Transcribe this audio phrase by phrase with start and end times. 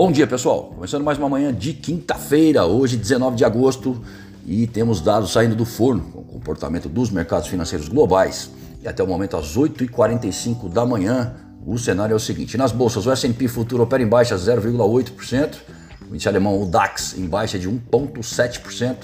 [0.00, 0.72] Bom dia, pessoal.
[0.74, 4.02] Começando mais uma manhã de quinta-feira, hoje, 19 de agosto,
[4.46, 8.50] e temos dados saindo do forno com o comportamento dos mercados financeiros globais.
[8.82, 11.34] E até o momento, às 8h45 da manhã,
[11.66, 15.56] o cenário é o seguinte: nas bolsas, o SP Futuro opera em baixa 0,8%,
[16.10, 18.96] o índice alemão, o DAX, em baixa de 1,7%.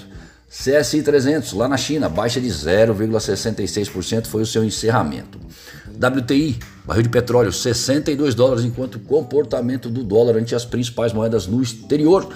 [0.49, 5.37] CSI 300, lá na China, baixa de 0,66% foi o seu encerramento.
[5.95, 6.57] WTI,
[6.87, 11.61] barril de petróleo, 62 dólares, enquanto o comportamento do dólar ante as principais moedas no
[11.61, 12.29] exterior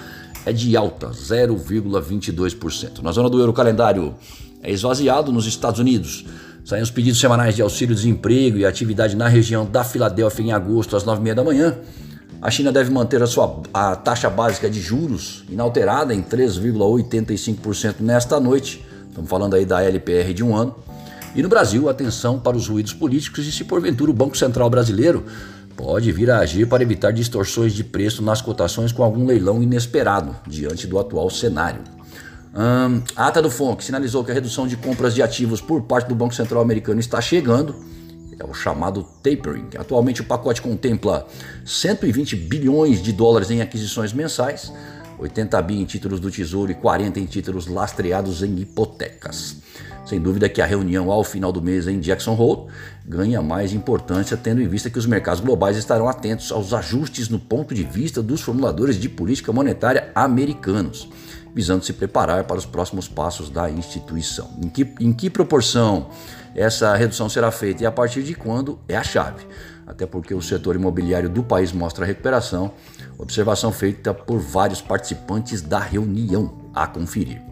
[0.44, 2.98] é de alta, 0,22%.
[3.00, 4.14] Na zona do euro, calendário
[4.62, 6.26] é esvaziado nos Estados Unidos.
[6.64, 11.04] Saem os pedidos semanais de auxílio-desemprego e atividade na região da Filadélfia em agosto às
[11.04, 11.78] 9h30 da manhã.
[12.40, 18.38] A China deve manter a sua a taxa básica de juros inalterada em 3,85% nesta
[18.38, 18.84] noite.
[19.08, 20.74] Estamos falando aí da LPR de um ano.
[21.34, 25.24] E no Brasil, atenção para os ruídos políticos e se porventura o Banco Central brasileiro
[25.74, 30.36] pode vir a agir para evitar distorções de preço nas cotações com algum leilão inesperado
[30.46, 31.80] diante do atual cenário.
[33.16, 36.14] A ata do FONC sinalizou que a redução de compras de ativos por parte do
[36.14, 37.74] Banco Central americano está chegando
[38.38, 39.68] é o chamado tapering.
[39.78, 41.26] Atualmente o pacote contempla
[41.64, 44.72] 120 bilhões de dólares em aquisições mensais,
[45.22, 49.56] 80 bi em títulos do Tesouro e 40 em títulos lastreados em hipotecas.
[50.04, 52.66] Sem dúvida que a reunião ao final do mês em Jackson Hole
[53.06, 57.38] ganha mais importância, tendo em vista que os mercados globais estarão atentos aos ajustes no
[57.38, 61.08] ponto de vista dos formuladores de política monetária americanos,
[61.54, 64.50] visando se preparar para os próximos passos da instituição.
[64.60, 66.08] Em que, em que proporção
[66.54, 69.46] essa redução será feita e a partir de quando é a chave.
[69.86, 72.72] Até porque o setor imobiliário do país mostra recuperação,
[73.18, 77.42] observação feita por vários participantes da reunião a conferir.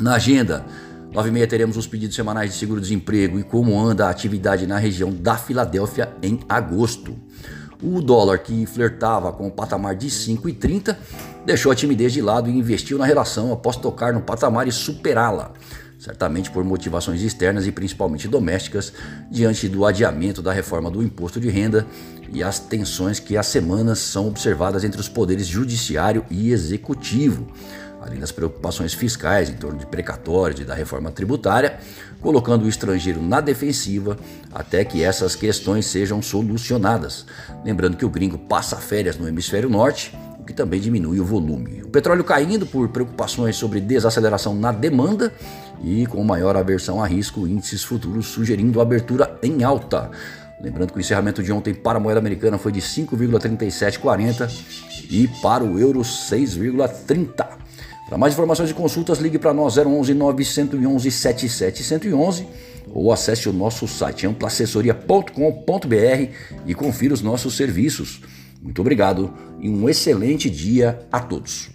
[0.00, 0.64] Na agenda,
[1.12, 4.78] 9 e meia teremos os pedidos semanais de seguro-desemprego e como anda a atividade na
[4.78, 7.16] região da Filadélfia em agosto.
[7.82, 10.96] O dólar que flertava com o patamar de 5,30
[11.46, 15.52] deixou a timidez de lado e investiu na relação após tocar no patamar e superá-la
[15.98, 18.92] certamente por motivações externas e principalmente domésticas,
[19.30, 21.86] diante do adiamento da reforma do imposto de renda
[22.32, 27.48] e as tensões que há semanas são observadas entre os poderes judiciário e executivo,
[28.00, 31.78] além das preocupações fiscais em torno de precatórios e da reforma tributária,
[32.20, 34.16] colocando o estrangeiro na defensiva
[34.52, 37.26] até que essas questões sejam solucionadas.
[37.64, 40.16] Lembrando que o gringo passa férias no hemisfério norte
[40.48, 41.82] que também diminui o volume.
[41.82, 45.30] O petróleo caindo por preocupações sobre desaceleração na demanda
[45.84, 50.10] e com maior aversão a risco, índices futuros sugerindo abertura em alta.
[50.58, 54.50] Lembrando que o encerramento de ontem para a moeda americana foi de 5,3740
[55.10, 57.46] e para o euro 6,30.
[58.08, 62.46] Para mais informações e consultas, ligue para nós 011 911 7711
[62.94, 66.32] ou acesse o nosso site amplaassessoria.com.br
[66.64, 68.22] e confira os nossos serviços.
[68.60, 71.70] Muito obrigado e um excelente dia a todos.